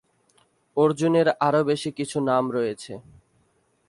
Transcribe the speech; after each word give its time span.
অর্জুন 0.77 1.13
এর 1.15 1.27
আরো 1.47 1.61
বেশ 1.63 1.83
কিছু 1.97 2.17
নাম 2.29 2.43
রয়েছে। 2.51 2.93